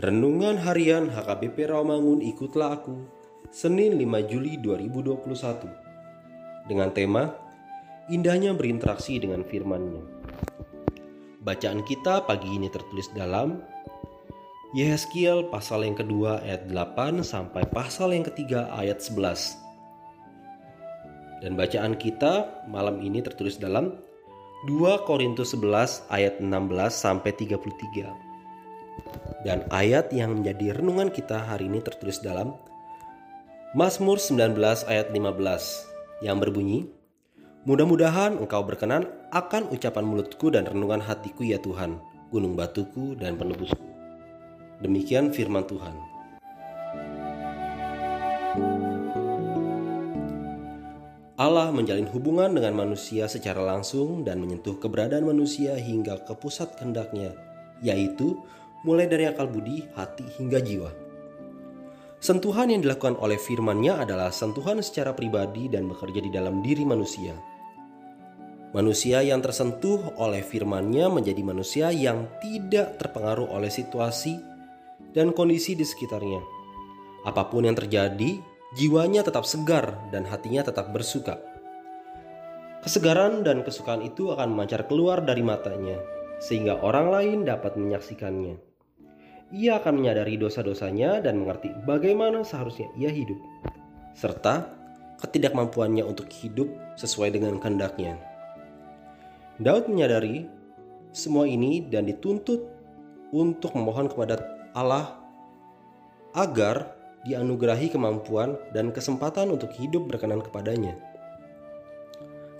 [0.00, 7.32] Renungan Harian HKBP Rawamangun Ikutlah Aku Senin 5 Juli 2021 Dengan tema
[8.12, 10.04] Indahnya berinteraksi dengan firman-Nya.
[11.40, 13.64] Bacaan kita pagi ini tertulis dalam
[14.76, 19.70] Yehezkiel pasal yang kedua ayat 8 sampai pasal yang ketiga ayat 11
[21.40, 23.96] dan bacaan kita malam ini tertulis dalam
[24.68, 26.52] 2 Korintus 11 ayat 16
[26.92, 32.52] sampai 33 dan ayat yang menjadi renungan kita hari ini tertulis dalam
[33.70, 34.58] Mazmur 19
[34.90, 36.90] ayat 15 yang berbunyi
[37.62, 42.02] Mudah-mudahan engkau berkenan akan ucapan mulutku dan renungan hatiku ya Tuhan,
[42.34, 43.78] gunung batuku dan penebusku.
[44.82, 45.94] Demikian firman Tuhan.
[51.38, 57.38] Allah menjalin hubungan dengan manusia secara langsung dan menyentuh keberadaan manusia hingga ke pusat kehendaknya,
[57.86, 58.34] yaitu
[58.82, 60.90] mulai dari akal budi, hati, hingga jiwa.
[62.20, 67.32] Sentuhan yang dilakukan oleh firman-Nya adalah sentuhan secara pribadi dan bekerja di dalam diri manusia.
[68.76, 74.36] Manusia yang tersentuh oleh firman-Nya menjadi manusia yang tidak terpengaruh oleh situasi
[75.16, 76.44] dan kondisi di sekitarnya.
[77.24, 78.36] Apa pun yang terjadi,
[78.76, 81.40] jiwanya tetap segar dan hatinya tetap bersuka.
[82.84, 85.96] Kesegaran dan kesukaan itu akan memancar keluar dari matanya,
[86.36, 88.69] sehingga orang lain dapat menyaksikannya.
[89.50, 93.38] Ia akan menyadari dosa-dosanya dan mengerti bagaimana seharusnya ia hidup,
[94.14, 94.70] serta
[95.18, 98.14] ketidakmampuannya untuk hidup sesuai dengan kehendaknya.
[99.58, 100.46] Daud menyadari
[101.10, 102.62] semua ini dan dituntut
[103.34, 104.38] untuk memohon kepada
[104.70, 105.18] Allah
[106.30, 106.94] agar
[107.26, 110.94] dianugerahi kemampuan dan kesempatan untuk hidup berkenan kepadanya.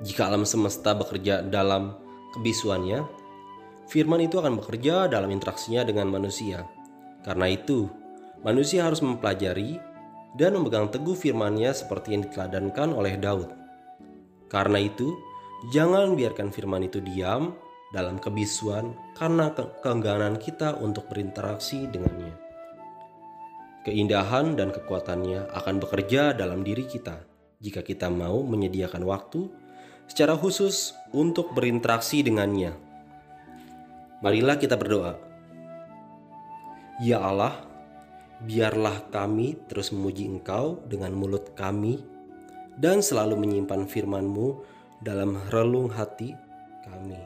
[0.00, 1.94] Jika alam semesta bekerja dalam
[2.32, 3.04] kebisuannya,
[3.92, 6.77] firman itu akan bekerja dalam interaksinya dengan manusia.
[7.28, 7.92] Karena itu,
[8.40, 9.76] manusia harus mempelajari
[10.40, 13.52] dan memegang teguh firman-Nya seperti yang diteladankan oleh Daud.
[14.48, 15.12] Karena itu,
[15.68, 17.52] jangan biarkan firman itu diam
[17.92, 22.32] dalam kebisuan karena ke keengganan kita untuk berinteraksi dengannya.
[23.84, 27.28] Keindahan dan kekuatannya akan bekerja dalam diri kita
[27.60, 29.52] jika kita mau menyediakan waktu
[30.08, 32.72] secara khusus untuk berinteraksi dengannya.
[34.24, 35.27] Marilah kita berdoa.
[36.98, 37.62] Ya Allah,
[38.42, 42.02] biarlah kami terus memuji Engkau dengan mulut kami
[42.74, 44.66] dan selalu menyimpan firman-Mu
[45.02, 46.34] dalam relung hati
[46.82, 47.22] kami.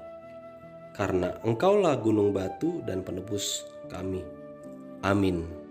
[0.92, 4.20] Karena Engkaulah gunung batu dan penebus kami.
[5.00, 5.62] Amin.